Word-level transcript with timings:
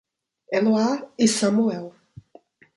Eloá 0.57 0.91
e 1.23 1.27
Samuel 1.27 1.93